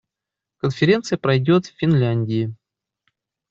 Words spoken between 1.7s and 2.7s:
Финляндии.